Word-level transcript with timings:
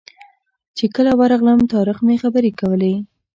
چې 0.77 0.85
کله 0.95 1.11
ورغلم 1.19 1.59
طارق 1.71 1.97
خبرې 2.21 2.51
کولې. 2.59 2.93